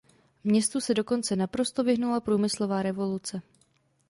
[0.43, 3.41] Městu se dokonce naprosto vyhnula průmyslová revoluce.